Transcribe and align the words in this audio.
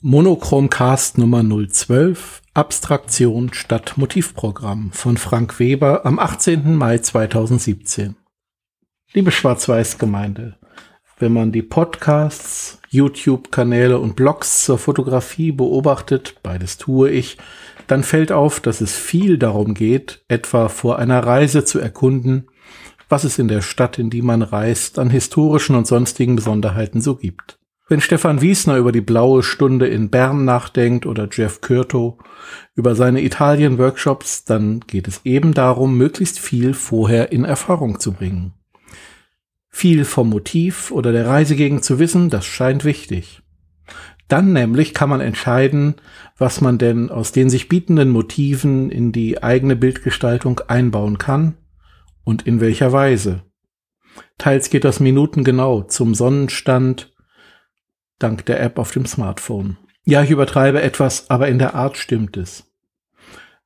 Monochromcast 0.00 1.18
Nummer 1.18 1.42
012 1.42 2.42
Abstraktion 2.54 3.52
statt 3.52 3.94
Motivprogramm 3.96 4.92
von 4.92 5.16
Frank 5.16 5.58
Weber 5.58 6.06
am 6.06 6.20
18. 6.20 6.76
Mai 6.76 6.98
2017. 6.98 8.14
Liebe 9.12 9.32
Schwarz-Weiß-Gemeinde, 9.32 10.56
wenn 11.18 11.32
man 11.32 11.50
die 11.50 11.62
Podcasts, 11.62 12.78
YouTube-Kanäle 12.90 13.98
und 13.98 14.14
Blogs 14.14 14.62
zur 14.62 14.78
Fotografie 14.78 15.50
beobachtet, 15.50 16.36
beides 16.44 16.78
tue 16.78 17.10
ich, 17.10 17.36
dann 17.88 18.04
fällt 18.04 18.30
auf, 18.30 18.60
dass 18.60 18.80
es 18.80 18.94
viel 18.94 19.36
darum 19.36 19.74
geht, 19.74 20.24
etwa 20.28 20.68
vor 20.68 21.00
einer 21.00 21.26
Reise 21.26 21.64
zu 21.64 21.80
erkunden, 21.80 22.46
was 23.08 23.24
es 23.24 23.40
in 23.40 23.48
der 23.48 23.62
Stadt, 23.62 23.98
in 23.98 24.10
die 24.10 24.22
man 24.22 24.42
reist, 24.42 25.00
an 25.00 25.10
historischen 25.10 25.74
und 25.74 25.88
sonstigen 25.88 26.36
Besonderheiten 26.36 27.00
so 27.00 27.16
gibt. 27.16 27.57
Wenn 27.90 28.02
Stefan 28.02 28.42
Wiesner 28.42 28.76
über 28.76 28.92
die 28.92 29.00
blaue 29.00 29.42
Stunde 29.42 29.86
in 29.86 30.10
Bern 30.10 30.44
nachdenkt 30.44 31.06
oder 31.06 31.26
Jeff 31.32 31.62
Curto 31.62 32.18
über 32.74 32.94
seine 32.94 33.22
Italien-Workshops, 33.22 34.44
dann 34.44 34.80
geht 34.80 35.08
es 35.08 35.22
eben 35.24 35.54
darum, 35.54 35.96
möglichst 35.96 36.38
viel 36.38 36.74
vorher 36.74 37.32
in 37.32 37.46
Erfahrung 37.46 37.98
zu 37.98 38.12
bringen. 38.12 38.52
Viel 39.70 40.04
vom 40.04 40.28
Motiv 40.28 40.90
oder 40.90 41.12
der 41.12 41.26
Reisegegend 41.26 41.82
zu 41.82 41.98
wissen, 41.98 42.28
das 42.28 42.44
scheint 42.44 42.84
wichtig. 42.84 43.40
Dann 44.28 44.52
nämlich 44.52 44.92
kann 44.92 45.08
man 45.08 45.22
entscheiden, 45.22 45.94
was 46.36 46.60
man 46.60 46.76
denn 46.76 47.10
aus 47.10 47.32
den 47.32 47.48
sich 47.48 47.70
bietenden 47.70 48.10
Motiven 48.10 48.90
in 48.90 49.12
die 49.12 49.42
eigene 49.42 49.76
Bildgestaltung 49.76 50.60
einbauen 50.68 51.16
kann 51.16 51.56
und 52.24 52.46
in 52.46 52.60
welcher 52.60 52.92
Weise. 52.92 53.44
Teils 54.36 54.68
geht 54.68 54.84
das 54.84 55.00
minutengenau 55.00 55.84
zum 55.84 56.14
Sonnenstand, 56.14 57.14
dank 58.18 58.46
der 58.46 58.60
App 58.60 58.78
auf 58.78 58.90
dem 58.90 59.06
Smartphone. 59.06 59.76
Ja, 60.04 60.22
ich 60.22 60.30
übertreibe 60.30 60.80
etwas, 60.82 61.28
aber 61.30 61.48
in 61.48 61.58
der 61.58 61.74
Art 61.74 61.96
stimmt 61.96 62.36
es. 62.36 62.64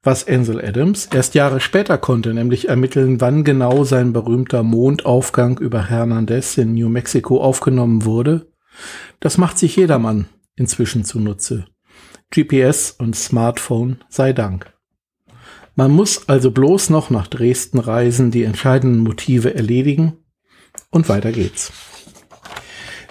Was 0.03 0.27
Ansel 0.27 0.61
Adams 0.61 1.07
erst 1.07 1.37
Jahre 1.37 1.61
später 1.61 1.97
konnte, 1.97 2.35
nämlich 2.35 2.69
ermitteln, 2.69 3.21
wann 3.21 3.45
genau 3.45 3.85
sein 3.85 4.13
berühmter 4.13 4.65
Mondaufgang 4.65 5.59
über 5.59 5.89
Hernandez 5.89 6.59
in 6.59 6.75
New 6.75 6.89
Mexico 6.89 7.41
aufgenommen 7.41 8.05
wurde, 8.05 8.51
das 9.21 9.39
macht 9.39 9.59
sich 9.59 9.77
jedermann 9.77 10.27
inzwischen 10.57 11.05
zunutze. 11.05 11.67
GPS 12.31 12.91
und 12.91 13.15
Smartphone 13.15 13.99
sei 14.09 14.33
Dank. 14.33 14.73
Man 15.77 15.93
muss 15.93 16.29
also 16.29 16.51
bloß 16.51 16.91
noch 16.91 17.11
nach 17.11 17.29
Dresden 17.29 17.79
reisen, 17.79 18.31
die 18.33 18.43
entscheidenden 18.43 19.01
Motive 19.01 19.55
erledigen 19.55 20.15
und 20.91 21.09
weiter 21.09 21.31
geht's. 21.31 21.73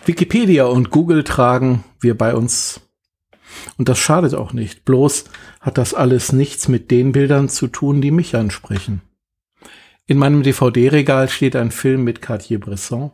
Wikipedia 0.06 0.66
und 0.66 0.90
Google 0.90 1.24
tragen 1.24 1.84
wir 2.00 2.18
bei 2.18 2.34
uns. 2.34 2.82
Und 3.78 3.88
das 3.90 4.00
schadet 4.00 4.34
auch 4.34 4.54
nicht. 4.54 4.86
Bloß 4.86 5.26
hat 5.60 5.78
das 5.78 5.94
alles 5.94 6.32
nichts 6.32 6.68
mit 6.68 6.90
den 6.90 7.12
Bildern 7.12 7.50
zu 7.50 7.68
tun, 7.68 8.02
die 8.02 8.12
mich 8.12 8.36
ansprechen. 8.36 9.02
In 10.08 10.18
meinem 10.18 10.44
DVD-Regal 10.44 11.30
steht 11.30 11.56
ein 11.56 11.72
Film 11.72 12.04
mit 12.04 12.22
Cartier-Bresson. 12.22 13.12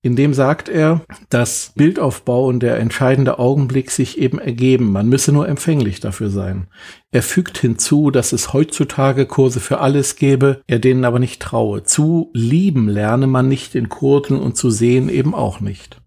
In 0.00 0.14
dem 0.14 0.32
sagt 0.32 0.68
er, 0.68 1.02
dass 1.28 1.72
Bildaufbau 1.74 2.46
und 2.46 2.60
der 2.60 2.78
entscheidende 2.78 3.40
Augenblick 3.40 3.90
sich 3.90 4.16
eben 4.18 4.38
ergeben. 4.38 4.92
Man 4.92 5.08
müsse 5.08 5.32
nur 5.32 5.48
empfänglich 5.48 5.98
dafür 5.98 6.30
sein. 6.30 6.68
Er 7.10 7.22
fügt 7.22 7.58
hinzu, 7.58 8.12
dass 8.12 8.32
es 8.32 8.52
heutzutage 8.52 9.26
Kurse 9.26 9.58
für 9.58 9.80
alles 9.80 10.14
gäbe, 10.14 10.62
er 10.68 10.78
denen 10.78 11.04
aber 11.04 11.18
nicht 11.18 11.42
traue. 11.42 11.82
Zu 11.82 12.30
lieben 12.32 12.88
lerne 12.88 13.26
man 13.26 13.48
nicht 13.48 13.74
in 13.74 13.88
Kursen 13.88 14.38
und 14.38 14.56
zu 14.56 14.70
sehen 14.70 15.08
eben 15.08 15.34
auch 15.34 15.58
nicht. 15.58 16.00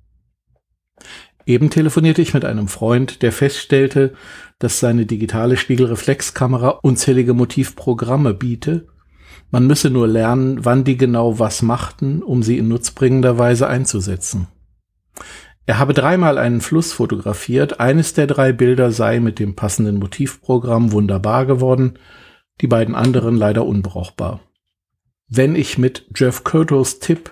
Eben 1.46 1.70
telefonierte 1.70 2.22
ich 2.22 2.34
mit 2.34 2.46
einem 2.46 2.70
Freund, 2.70 3.22
der 3.22 3.34
feststellte, 3.34 4.14
dass 4.60 4.80
seine 4.80 5.06
digitale 5.06 5.58
Spiegelreflexkamera 5.58 6.80
unzählige 6.82 7.34
Motivprogramme 7.34 8.34
biete 8.34 8.88
man 9.52 9.68
müsse 9.68 9.90
nur 9.90 10.08
lernen, 10.08 10.64
wann 10.66 10.84
die 10.84 10.98
genau 10.98 11.40
was 11.40 11.62
machten, 11.62 12.24
um 12.24 12.44
sie 12.44 12.58
in 12.58 12.68
nutzbringender 12.68 13.38
Weise 13.38 13.68
einzusetzen. 13.68 14.48
Er 15.66 15.80
habe 15.80 15.94
dreimal 15.94 16.38
einen 16.38 16.62
Fluss 16.62 16.92
fotografiert, 16.92 17.80
eines 17.80 18.14
der 18.14 18.28
drei 18.28 18.52
Bilder 18.52 18.92
sei 18.92 19.20
mit 19.20 19.40
dem 19.40 19.56
passenden 19.56 20.00
Motivprogramm 20.00 20.92
wunderbar 20.92 21.46
geworden, 21.46 22.00
die 22.62 22.68
beiden 22.68 22.96
anderen 22.96 23.36
leider 23.36 23.66
unbrauchbar. 23.66 24.42
Wenn 25.28 25.56
ich 25.56 25.78
mit 25.78 26.08
Jeff 26.16 26.44
Curtos 26.44 27.00
Tipp 27.00 27.32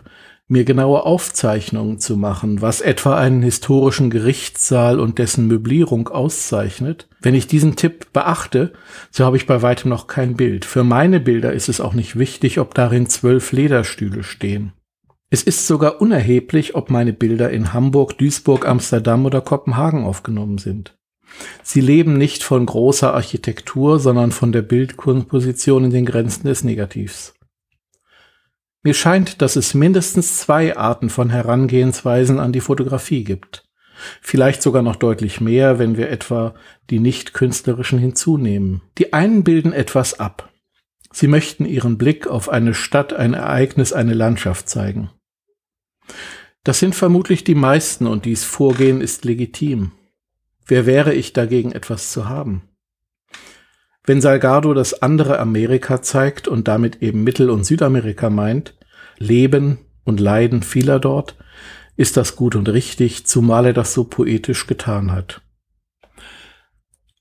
mir 0.50 0.66
genaue 0.66 1.06
Aufzeichnungen 1.06 2.00
zu 2.00 2.18
machen, 2.18 2.62
was 2.62 2.82
etwa 2.82 3.16
einen 3.16 3.44
historischen 3.44 4.10
Gerichtssaal 4.10 5.00
und 5.00 5.20
dessen 5.20 5.48
Möblierung 5.48 6.10
auszeichnet. 6.10 7.08
Wenn 7.22 7.36
ich 7.36 7.46
diesen 7.46 7.76
Tipp 7.76 8.12
beachte, 8.14 8.74
so 9.12 9.26
habe 9.26 9.38
ich 9.38 9.46
bei 9.46 9.62
weitem 9.62 9.90
noch 9.90 10.08
kein 10.08 10.36
Bild. 10.36 10.66
Für 10.66 10.84
meine 10.84 11.20
Bilder 11.20 11.54
ist 11.54 11.70
es 11.70 11.80
auch 11.80 11.94
nicht 11.94 12.18
wichtig, 12.18 12.60
ob 12.60 12.74
darin 12.74 13.08
zwölf 13.08 13.52
Lederstühle 13.52 14.24
stehen. 14.24 14.74
Es 15.30 15.44
ist 15.44 15.68
sogar 15.68 16.02
unerheblich, 16.02 16.74
ob 16.74 16.90
meine 16.90 17.14
Bilder 17.14 17.52
in 17.52 17.72
Hamburg, 17.72 18.18
Duisburg, 18.18 18.68
Amsterdam 18.68 19.28
oder 19.28 19.42
Kopenhagen 19.42 20.04
aufgenommen 20.04 20.58
sind. 20.58 20.98
Sie 21.62 21.82
leben 21.82 22.18
nicht 22.18 22.44
von 22.44 22.66
großer 22.66 23.14
Architektur, 23.14 24.00
sondern 24.00 24.32
von 24.32 24.52
der 24.52 24.64
Bildkomposition 24.64 25.86
in 25.86 25.92
den 25.92 26.08
Grenzen 26.08 26.48
des 26.48 26.64
Negativs. 26.64 27.36
Mir 28.84 28.94
scheint, 28.94 29.42
dass 29.42 29.56
es 29.56 29.74
mindestens 29.74 30.38
zwei 30.38 30.78
Arten 30.78 31.10
von 31.10 31.30
Herangehensweisen 31.30 32.40
an 32.40 32.54
die 32.54 32.62
Fotografie 32.62 33.24
gibt. 33.24 33.66
Vielleicht 34.22 34.62
sogar 34.62 34.82
noch 34.82 34.96
deutlich 34.96 35.42
mehr, 35.42 35.80
wenn 35.80 35.98
wir 35.98 36.10
etwa 36.10 36.56
die 36.90 37.00
nicht 37.00 37.34
künstlerischen 37.34 38.00
hinzunehmen. 38.00 38.82
Die 38.98 39.12
einen 39.12 39.44
bilden 39.44 39.74
etwas 39.74 40.20
ab. 40.20 40.50
Sie 41.12 41.28
möchten 41.28 41.66
ihren 41.66 41.98
Blick 41.98 42.28
auf 42.28 42.48
eine 42.48 42.74
Stadt, 42.74 43.14
ein 43.14 43.34
Ereignis, 43.34 43.92
eine 43.92 44.14
Landschaft 44.14 44.70
zeigen. 44.70 45.10
Das 46.64 46.80
sind 46.80 46.96
vermutlich 46.96 47.44
die 47.44 47.56
meisten 47.56 48.08
und 48.08 48.26
dies 48.26 48.46
Vorgehen 48.46 49.02
ist 49.02 49.26
legitim. 49.26 49.92
Wer 50.66 50.86
wäre 50.86 51.14
ich 51.14 51.34
dagegen 51.34 51.72
etwas 51.72 52.12
zu 52.12 52.30
haben? 52.30 52.69
Wenn 54.06 54.22
Salgado 54.22 54.74
das 54.74 55.02
andere 55.02 55.40
Amerika 55.40 56.02
zeigt 56.02 56.48
und 56.48 56.68
damit 56.68 57.02
eben 57.02 57.24
Mittel- 57.24 57.50
und 57.50 57.66
Südamerika 57.66 58.30
meint, 58.30 58.76
Leben 59.18 59.80
und 60.04 60.20
Leiden 60.20 60.64
vieler 60.64 61.00
dort, 61.00 61.36
ist 61.96 62.18
das 62.18 62.36
gut 62.36 62.56
und 62.56 62.70
richtig, 62.70 63.28
zumal 63.28 63.68
er 63.68 63.74
das 63.74 63.94
so 63.94 64.06
poetisch 64.06 64.68
getan 64.68 65.12
hat. 65.12 65.42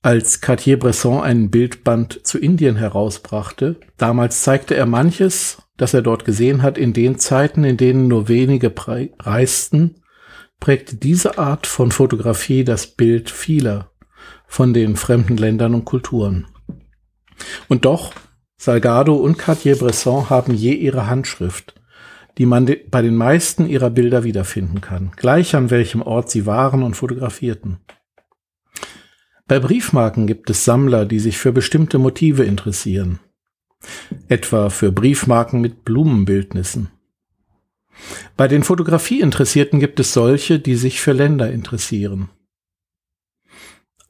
Als 0.02 0.40
Cartier-Bresson 0.40 1.20
einen 1.20 1.50
Bildband 1.50 2.24
zu 2.24 2.38
Indien 2.38 2.76
herausbrachte, 2.76 3.80
damals 3.96 4.42
zeigte 4.42 4.76
er 4.76 4.86
manches, 4.86 5.62
das 5.76 5.92
er 5.92 6.02
dort 6.02 6.24
gesehen 6.24 6.62
hat, 6.62 6.78
in 6.78 6.92
den 6.92 7.18
Zeiten, 7.18 7.64
in 7.64 7.76
denen 7.76 8.06
nur 8.06 8.28
wenige 8.28 8.72
reisten, 9.18 9.96
prägte 10.60 10.96
diese 10.96 11.38
Art 11.38 11.66
von 11.66 11.90
Fotografie 11.90 12.62
das 12.62 12.86
Bild 12.86 13.30
vieler 13.30 13.90
von 14.46 14.72
den 14.72 14.96
fremden 14.96 15.36
Ländern 15.36 15.74
und 15.74 15.84
Kulturen. 15.84 16.46
Und 17.68 17.84
doch, 17.84 18.12
Salgado 18.56 19.14
und 19.14 19.38
Cartier-Bresson 19.38 20.30
haben 20.30 20.54
je 20.54 20.72
ihre 20.72 21.06
Handschrift, 21.06 21.74
die 22.38 22.46
man 22.46 22.70
bei 22.90 23.02
den 23.02 23.16
meisten 23.16 23.66
ihrer 23.66 23.90
Bilder 23.90 24.24
wiederfinden 24.24 24.80
kann, 24.80 25.12
gleich 25.16 25.54
an 25.54 25.70
welchem 25.70 26.02
Ort 26.02 26.30
sie 26.30 26.46
waren 26.46 26.82
und 26.82 26.94
fotografierten. 26.94 27.78
Bei 29.46 29.60
Briefmarken 29.60 30.26
gibt 30.26 30.50
es 30.50 30.64
Sammler, 30.64 31.06
die 31.06 31.20
sich 31.20 31.38
für 31.38 31.52
bestimmte 31.52 31.98
Motive 31.98 32.44
interessieren, 32.44 33.18
etwa 34.28 34.68
für 34.70 34.92
Briefmarken 34.92 35.60
mit 35.60 35.84
Blumenbildnissen. 35.84 36.90
Bei 38.36 38.46
den 38.46 38.62
Fotografieinteressierten 38.62 39.80
gibt 39.80 39.98
es 40.00 40.12
solche, 40.12 40.60
die 40.60 40.76
sich 40.76 41.00
für 41.00 41.12
Länder 41.12 41.50
interessieren. 41.50 42.28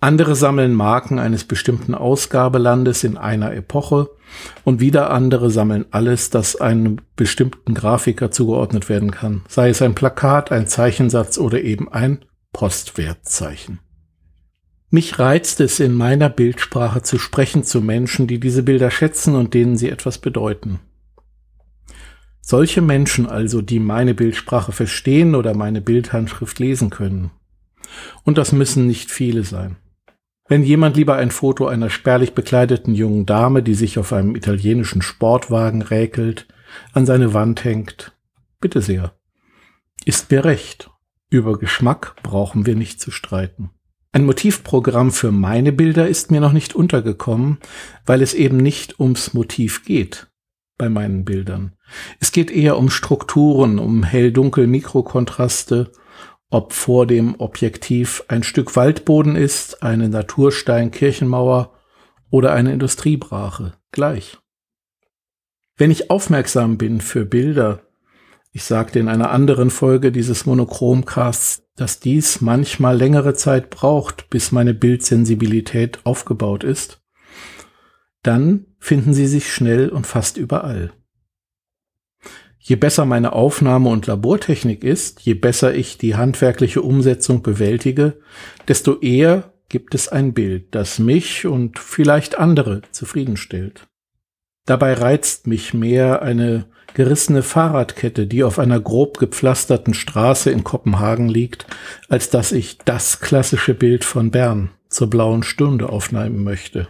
Andere 0.00 0.36
sammeln 0.36 0.74
Marken 0.74 1.18
eines 1.18 1.42
bestimmten 1.42 1.92
Ausgabelandes 1.92 3.02
in 3.02 3.16
einer 3.16 3.52
Epoche 3.52 4.08
und 4.62 4.78
wieder 4.78 5.10
andere 5.10 5.50
sammeln 5.50 5.86
alles, 5.90 6.30
das 6.30 6.54
einem 6.54 6.98
bestimmten 7.16 7.74
Grafiker 7.74 8.30
zugeordnet 8.30 8.88
werden 8.88 9.10
kann, 9.10 9.42
sei 9.48 9.70
es 9.70 9.82
ein 9.82 9.96
Plakat, 9.96 10.52
ein 10.52 10.68
Zeichensatz 10.68 11.36
oder 11.36 11.62
eben 11.62 11.90
ein 11.90 12.24
Postwertzeichen. 12.52 13.80
Mich 14.90 15.18
reizt 15.18 15.60
es, 15.60 15.80
in 15.80 15.94
meiner 15.94 16.28
Bildsprache 16.28 17.02
zu 17.02 17.18
sprechen 17.18 17.64
zu 17.64 17.80
Menschen, 17.80 18.28
die 18.28 18.38
diese 18.38 18.62
Bilder 18.62 18.92
schätzen 18.92 19.34
und 19.34 19.52
denen 19.52 19.76
sie 19.76 19.90
etwas 19.90 20.18
bedeuten. 20.18 20.78
Solche 22.40 22.82
Menschen 22.82 23.26
also, 23.26 23.62
die 23.62 23.80
meine 23.80 24.14
Bildsprache 24.14 24.70
verstehen 24.70 25.34
oder 25.34 25.54
meine 25.54 25.80
Bildhandschrift 25.80 26.60
lesen 26.60 26.88
können. 26.88 27.32
Und 28.22 28.38
das 28.38 28.52
müssen 28.52 28.86
nicht 28.86 29.10
viele 29.10 29.42
sein. 29.42 29.76
Wenn 30.48 30.62
jemand 30.62 30.96
lieber 30.96 31.16
ein 31.16 31.30
Foto 31.30 31.66
einer 31.66 31.90
spärlich 31.90 32.32
bekleideten 32.32 32.94
jungen 32.94 33.26
Dame, 33.26 33.62
die 33.62 33.74
sich 33.74 33.98
auf 33.98 34.14
einem 34.14 34.34
italienischen 34.34 35.02
Sportwagen 35.02 35.82
räkelt, 35.82 36.48
an 36.92 37.04
seine 37.04 37.34
Wand 37.34 37.64
hängt, 37.64 38.16
bitte 38.58 38.80
sehr. 38.80 39.12
Ist 40.06 40.30
mir 40.30 40.44
recht. 40.44 40.90
Über 41.30 41.58
Geschmack 41.58 42.16
brauchen 42.22 42.64
wir 42.64 42.74
nicht 42.74 42.98
zu 43.00 43.10
streiten. 43.10 43.70
Ein 44.12 44.24
Motivprogramm 44.24 45.12
für 45.12 45.32
meine 45.32 45.70
Bilder 45.70 46.08
ist 46.08 46.30
mir 46.30 46.40
noch 46.40 46.54
nicht 46.54 46.74
untergekommen, 46.74 47.58
weil 48.06 48.22
es 48.22 48.32
eben 48.32 48.56
nicht 48.56 48.98
ums 48.98 49.34
Motiv 49.34 49.84
geht 49.84 50.28
bei 50.78 50.88
meinen 50.88 51.26
Bildern. 51.26 51.74
Es 52.20 52.32
geht 52.32 52.50
eher 52.50 52.78
um 52.78 52.88
Strukturen, 52.88 53.78
um 53.78 54.02
hell-dunkel-Mikrokontraste, 54.02 55.92
ob 56.50 56.72
vor 56.72 57.06
dem 57.06 57.34
Objektiv 57.38 58.24
ein 58.28 58.42
Stück 58.42 58.76
Waldboden 58.76 59.36
ist, 59.36 59.82
eine 59.82 60.08
Naturstein-Kirchenmauer 60.08 61.74
oder 62.30 62.52
eine 62.52 62.72
Industriebrache. 62.72 63.74
Gleich. 63.92 64.38
Wenn 65.76 65.90
ich 65.90 66.10
aufmerksam 66.10 66.78
bin 66.78 67.00
für 67.00 67.24
Bilder, 67.24 67.82
ich 68.52 68.64
sagte 68.64 68.98
in 68.98 69.08
einer 69.08 69.30
anderen 69.30 69.70
Folge 69.70 70.10
dieses 70.10 70.46
Monochromcasts, 70.46 71.62
dass 71.76 72.00
dies 72.00 72.40
manchmal 72.40 72.96
längere 72.96 73.34
Zeit 73.34 73.70
braucht, 73.70 74.30
bis 74.30 74.50
meine 74.50 74.74
Bildsensibilität 74.74 76.00
aufgebaut 76.04 76.64
ist, 76.64 77.00
dann 78.22 78.66
finden 78.78 79.14
sie 79.14 79.26
sich 79.26 79.52
schnell 79.52 79.90
und 79.90 80.06
fast 80.06 80.36
überall. 80.38 80.92
Je 82.68 82.76
besser 82.76 83.06
meine 83.06 83.32
Aufnahme 83.32 83.88
und 83.88 84.06
Labortechnik 84.06 84.84
ist, 84.84 85.22
je 85.22 85.32
besser 85.32 85.74
ich 85.74 85.96
die 85.96 86.16
handwerkliche 86.16 86.82
Umsetzung 86.82 87.40
bewältige, 87.40 88.18
desto 88.68 89.00
eher 89.00 89.54
gibt 89.70 89.94
es 89.94 90.08
ein 90.08 90.34
Bild, 90.34 90.74
das 90.74 90.98
mich 90.98 91.46
und 91.46 91.78
vielleicht 91.78 92.36
andere 92.36 92.82
zufriedenstellt. 92.90 93.86
Dabei 94.66 94.92
reizt 94.92 95.46
mich 95.46 95.72
mehr 95.72 96.20
eine 96.20 96.66
gerissene 96.92 97.42
Fahrradkette, 97.42 98.26
die 98.26 98.44
auf 98.44 98.58
einer 98.58 98.80
grob 98.80 99.16
gepflasterten 99.16 99.94
Straße 99.94 100.50
in 100.50 100.62
Kopenhagen 100.62 101.30
liegt, 101.30 101.66
als 102.10 102.28
dass 102.28 102.52
ich 102.52 102.76
das 102.84 103.20
klassische 103.20 103.72
Bild 103.72 104.04
von 104.04 104.30
Bern 104.30 104.72
zur 104.90 105.08
blauen 105.08 105.42
Stunde 105.42 105.88
aufnehmen 105.88 106.44
möchte. 106.44 106.88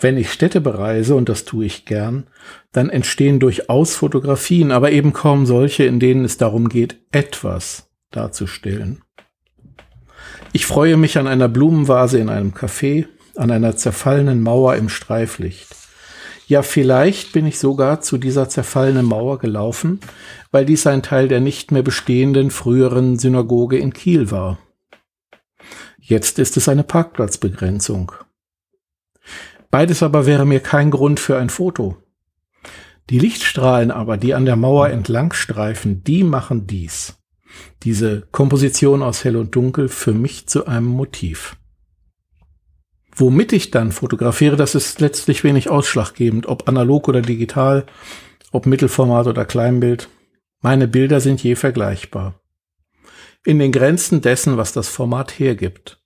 Wenn 0.00 0.16
ich 0.16 0.32
Städte 0.32 0.60
bereise, 0.60 1.16
und 1.16 1.28
das 1.28 1.44
tue 1.44 1.64
ich 1.64 1.84
gern, 1.84 2.28
dann 2.72 2.88
entstehen 2.88 3.40
durchaus 3.40 3.96
Fotografien, 3.96 4.70
aber 4.70 4.92
eben 4.92 5.12
kaum 5.12 5.44
solche, 5.44 5.84
in 5.84 5.98
denen 5.98 6.24
es 6.24 6.36
darum 6.36 6.68
geht, 6.68 6.98
etwas 7.10 7.90
darzustellen. 8.12 9.02
Ich 10.52 10.66
freue 10.66 10.96
mich 10.96 11.18
an 11.18 11.26
einer 11.26 11.48
Blumenvase 11.48 12.18
in 12.18 12.28
einem 12.28 12.52
Café, 12.52 13.06
an 13.34 13.50
einer 13.50 13.76
zerfallenen 13.76 14.40
Mauer 14.40 14.76
im 14.76 14.88
Streiflicht. 14.88 15.68
Ja, 16.46 16.62
vielleicht 16.62 17.32
bin 17.32 17.46
ich 17.46 17.58
sogar 17.58 18.00
zu 18.00 18.16
dieser 18.18 18.48
zerfallenen 18.48 19.04
Mauer 19.04 19.38
gelaufen, 19.38 20.00
weil 20.50 20.64
dies 20.64 20.86
ein 20.86 21.02
Teil 21.02 21.28
der 21.28 21.40
nicht 21.40 21.72
mehr 21.72 21.82
bestehenden 21.82 22.50
früheren 22.50 23.18
Synagoge 23.18 23.78
in 23.78 23.92
Kiel 23.92 24.30
war. 24.30 24.58
Jetzt 25.98 26.38
ist 26.38 26.56
es 26.56 26.68
eine 26.68 26.84
Parkplatzbegrenzung. 26.84 28.12
Beides 29.70 30.02
aber 30.02 30.26
wäre 30.26 30.46
mir 30.46 30.60
kein 30.60 30.90
Grund 30.90 31.20
für 31.20 31.38
ein 31.38 31.50
Foto. 31.50 31.96
Die 33.10 33.18
Lichtstrahlen 33.18 33.90
aber, 33.90 34.16
die 34.16 34.34
an 34.34 34.44
der 34.44 34.56
Mauer 34.56 34.90
entlang 34.90 35.32
streifen, 35.32 36.04
die 36.04 36.24
machen 36.24 36.66
dies. 36.66 37.18
Diese 37.82 38.22
Komposition 38.32 39.02
aus 39.02 39.24
Hell 39.24 39.36
und 39.36 39.54
Dunkel 39.54 39.88
für 39.88 40.12
mich 40.12 40.46
zu 40.46 40.66
einem 40.66 40.86
Motiv. 40.86 41.56
Womit 43.14 43.52
ich 43.52 43.70
dann 43.70 43.92
fotografiere, 43.92 44.56
das 44.56 44.74
ist 44.74 45.00
letztlich 45.00 45.42
wenig 45.42 45.70
ausschlaggebend, 45.70 46.46
ob 46.46 46.68
analog 46.68 47.08
oder 47.08 47.20
digital, 47.20 47.86
ob 48.52 48.66
Mittelformat 48.66 49.26
oder 49.26 49.44
Kleinbild. 49.44 50.08
Meine 50.60 50.86
Bilder 50.86 51.20
sind 51.20 51.42
je 51.42 51.56
vergleichbar. 51.56 52.40
In 53.44 53.58
den 53.58 53.72
Grenzen 53.72 54.20
dessen, 54.20 54.56
was 54.56 54.72
das 54.72 54.88
Format 54.88 55.38
hergibt. 55.38 56.00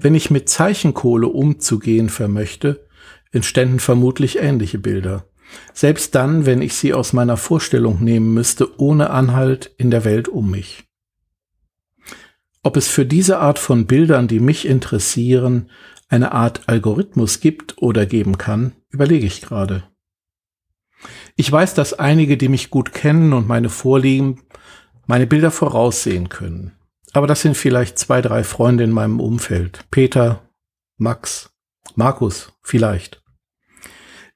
Wenn 0.00 0.14
ich 0.14 0.30
mit 0.30 0.48
Zeichenkohle 0.48 1.26
umzugehen 1.26 2.08
vermöchte, 2.08 2.86
entständen 3.32 3.80
vermutlich 3.80 4.38
ähnliche 4.38 4.78
Bilder. 4.78 5.24
Selbst 5.72 6.14
dann, 6.14 6.46
wenn 6.46 6.62
ich 6.62 6.74
sie 6.74 6.94
aus 6.94 7.12
meiner 7.12 7.36
Vorstellung 7.36 8.02
nehmen 8.02 8.32
müsste, 8.32 8.78
ohne 8.80 9.10
Anhalt 9.10 9.72
in 9.76 9.90
der 9.90 10.04
Welt 10.04 10.28
um 10.28 10.50
mich. 10.50 10.84
Ob 12.62 12.76
es 12.76 12.88
für 12.88 13.06
diese 13.06 13.38
Art 13.38 13.58
von 13.58 13.86
Bildern, 13.86 14.28
die 14.28 14.40
mich 14.40 14.66
interessieren, 14.66 15.70
eine 16.08 16.32
Art 16.32 16.68
Algorithmus 16.68 17.40
gibt 17.40 17.78
oder 17.78 18.06
geben 18.06 18.38
kann, 18.38 18.72
überlege 18.90 19.26
ich 19.26 19.40
gerade. 19.40 19.84
Ich 21.36 21.50
weiß, 21.50 21.74
dass 21.74 21.94
einige, 21.94 22.36
die 22.36 22.48
mich 22.48 22.70
gut 22.70 22.92
kennen 22.92 23.32
und 23.32 23.48
meine 23.48 23.68
Vorlieben, 23.68 24.42
meine 25.06 25.26
Bilder 25.26 25.50
voraussehen 25.50 26.28
können. 26.28 26.77
Aber 27.12 27.26
das 27.26 27.42
sind 27.42 27.56
vielleicht 27.56 27.98
zwei, 27.98 28.20
drei 28.20 28.44
Freunde 28.44 28.84
in 28.84 28.90
meinem 28.90 29.20
Umfeld. 29.20 29.84
Peter, 29.90 30.42
Max, 30.96 31.50
Markus, 31.94 32.52
vielleicht. 32.62 33.22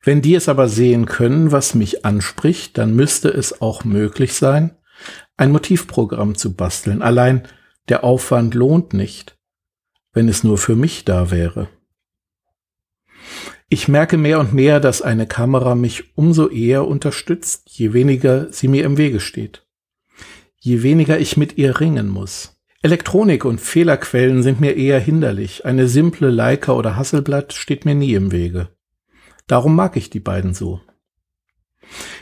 Wenn 0.03 0.23
die 0.23 0.35
es 0.35 0.49
aber 0.49 0.69
sehen 0.69 1.07
können, 1.07 1.53
was 1.53 1.75
mich 1.75 2.05
anspricht, 2.05 2.77
dann 2.79 2.95
müsste 2.95 3.29
es 3.29 3.61
auch 3.61 3.85
möglich 3.85 4.35
sein, 4.35 4.77
ein 5.37 5.53
Motivprogramm 5.53 6.35
zu 6.35 6.55
basteln. 6.55 7.03
Allein 7.03 7.47
der 7.89 8.05
Aufwand 8.05 8.55
lohnt 8.55 8.95
nicht 8.95 9.37
wenn 10.13 10.29
es 10.29 10.45
nur 10.45 10.59
für 10.59 10.77
mich 10.77 11.05
da 11.05 11.31
wäre. 11.31 11.69
Ich 13.69 13.89
merke 13.89 14.19
mehr 14.19 14.39
und 14.39 14.53
mehr, 14.53 14.81
dass 14.81 15.01
eine 15.01 15.27
Kamera 15.27 15.75
mich 15.75 16.17
umso 16.17 16.49
eher 16.49 16.87
unterstützt, 16.87 17.71
je 17.71 17.95
weniger 17.95 18.53
sie 18.53 18.69
mir 18.69 18.85
im 18.85 18.99
Wege 18.99 19.21
steht. 19.21 19.67
Je 20.59 20.83
weniger 20.83 21.19
ich 21.19 21.37
mit 21.37 21.57
ihr 21.57 21.81
ringen 21.81 22.09
muss. 22.09 22.62
Elektronik 22.83 23.45
und 23.45 23.61
Fehlerquellen 23.61 24.43
sind 24.43 24.61
mir 24.61 24.77
eher 24.77 24.99
hinderlich. 24.99 25.65
Eine 25.65 25.89
simple 25.89 26.31
Leica 26.31 26.73
oder 26.73 26.97
Hasselblatt 26.97 27.53
steht 27.53 27.85
mir 27.85 27.95
nie 27.95 28.15
im 28.15 28.33
Wege. 28.33 28.69
Darum 29.47 29.77
mag 29.77 29.97
ich 29.97 30.11
die 30.11 30.21
beiden 30.21 30.55
so. 30.55 30.81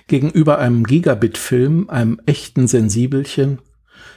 Gegenüber 0.06 0.58
einem 0.58 0.84
Gigabit-Film, 0.84 1.88
einem 1.88 2.20
echten 2.26 2.66
Sensibelchen, 2.66 3.60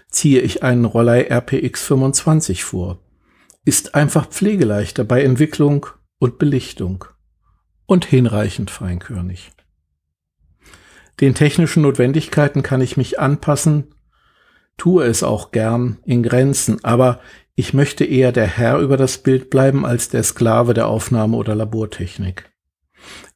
ziehe 0.10 0.42
ich 0.42 0.63
einen 0.63 0.86
Rollei 0.86 1.28
RPX 1.30 1.84
25 1.84 2.63
vor 2.63 3.04
ist 3.66 3.95
einfach 3.95 4.28
pflegeleichter 4.28 5.04
bei 5.04 5.24
Entwicklung 5.24 5.88
und 6.19 6.38
Belichtung 6.38 7.06
und 7.86 8.06
hinreichend 8.06 8.69
feinkörnig. 8.69 9.51
Den 11.22 11.36
technischen 11.36 11.84
Notwendigkeiten 11.84 12.63
kann 12.63 12.81
ich 12.81 12.98
mich 12.98 13.19
anpassen, 13.19 13.95
tue 14.78 15.06
es 15.06 15.24
auch 15.24 15.52
gern 15.52 16.00
in 16.06 16.24
Grenzen, 16.24 16.84
aber 16.84 17.20
ich 17.56 17.74
möchte 17.74 18.04
eher 18.04 18.31
der 18.31 18.48
Herr 18.48 18.80
über 18.80 18.98
das 18.98 19.20
Bild 19.20 19.50
bleiben 19.50 19.86
als 19.86 20.09
der 20.09 20.24
Sklave 20.24 20.74
der 20.74 20.88
Aufnahme 20.88 21.38
oder 21.38 21.56
Labortechnik. 21.56 22.52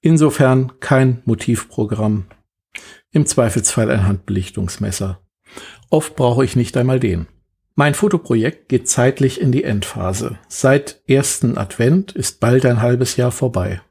Insofern 0.02 0.80
kein 0.80 1.22
Motivprogramm, 1.26 2.26
im 3.12 3.26
Zweifelsfall 3.26 3.92
ein 3.92 4.08
Handbelichtungsmesser. 4.08 5.22
Oft 5.90 6.16
brauche 6.16 6.44
ich 6.44 6.56
nicht 6.56 6.76
einmal 6.78 7.00
den. 7.00 7.28
Mein 7.76 7.94
Fotoprojekt 7.94 8.70
geht 8.70 8.90
zeitlich 8.90 9.40
in 9.40 9.52
die 9.52 9.64
Endphase. 9.64 10.40
Seit 10.48 11.02
ersten 11.08 11.58
Advent 11.58 12.12
ist 12.12 12.40
bald 12.40 12.66
ein 12.66 12.82
halbes 12.82 13.18
Jahr 13.18 13.32
vorbei. 13.32 13.82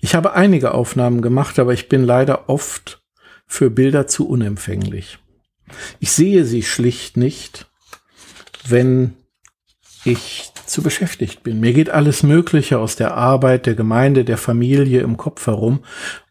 Ich 0.00 0.14
habe 0.14 0.32
einige 0.32 0.74
Aufnahmen 0.74 1.22
gemacht, 1.22 1.58
aber 1.58 1.72
ich 1.72 1.88
bin 1.88 2.02
leider 2.02 2.48
oft 2.48 3.04
für 3.46 3.70
Bilder 3.70 4.06
zu 4.06 4.28
unempfänglich. 4.28 5.18
Ich 5.98 6.12
sehe 6.12 6.44
sie 6.44 6.62
schlicht 6.62 7.16
nicht, 7.16 7.66
wenn 8.66 9.14
ich 10.04 10.52
zu 10.66 10.82
beschäftigt 10.82 11.42
bin. 11.42 11.60
Mir 11.60 11.72
geht 11.72 11.90
alles 11.90 12.22
Mögliche 12.22 12.78
aus 12.78 12.96
der 12.96 13.14
Arbeit, 13.14 13.66
der 13.66 13.74
Gemeinde, 13.74 14.24
der 14.24 14.38
Familie 14.38 15.00
im 15.00 15.16
Kopf 15.16 15.46
herum 15.46 15.80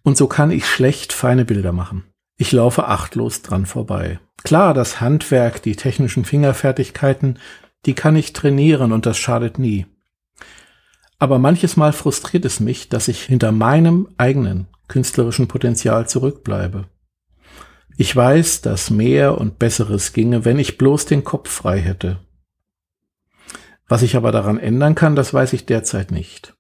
und 0.04 0.18
so 0.18 0.28
kann 0.28 0.52
ich 0.52 0.66
schlecht 0.66 1.14
feine 1.14 1.46
Bilder 1.46 1.72
machen. 1.72 2.06
Ich 2.38 2.52
laufe 2.52 2.88
achtlos 2.88 3.42
dran 3.42 3.66
vorbei. 3.66 4.20
Klar, 4.44 4.74
das 4.74 5.02
Handwerk, 5.02 5.62
die 5.62 5.76
technischen 5.76 6.24
Fingerfertigkeiten, 6.24 7.40
die 7.86 7.94
kann 7.94 8.16
ich 8.16 8.34
trainieren 8.34 8.94
und 8.94 9.06
das 9.06 9.18
schadet 9.18 9.60
nie. 9.60 9.86
Aber 11.20 11.38
manches 11.38 11.76
Mal 11.76 11.92
frustriert 11.92 12.46
es 12.46 12.62
mich, 12.62 12.88
dass 12.88 13.10
ich 13.10 13.24
hinter 13.24 13.52
meinem 13.52 14.08
eigenen 14.18 14.68
künstlerischen 14.88 15.50
Potenzial 15.50 16.08
zurückbleibe. 16.08 16.86
Ich 18.02 18.16
weiß, 18.16 18.62
dass 18.62 18.92
mehr 18.92 19.38
und 19.38 19.60
Besseres 19.60 20.14
ginge, 20.14 20.46
wenn 20.46 20.58
ich 20.58 20.78
bloß 20.78 21.06
den 21.06 21.26
Kopf 21.26 21.50
frei 21.50 21.82
hätte. 21.82 22.22
Was 23.90 24.04
ich 24.04 24.16
aber 24.16 24.32
daran 24.32 24.58
ändern 24.58 24.96
kann, 24.96 25.18
das 25.18 25.34
weiß 25.34 25.52
ich 25.52 25.66
derzeit 25.66 26.10
nicht. 26.10 26.56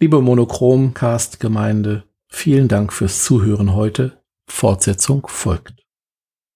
Liebe 0.00 0.20
Monochromcast-Gemeinde, 0.20 2.02
vielen 2.26 2.66
Dank 2.66 2.92
fürs 2.92 3.22
Zuhören 3.22 3.72
heute. 3.72 4.20
Fortsetzung 4.48 5.28
folgt. 5.28 5.79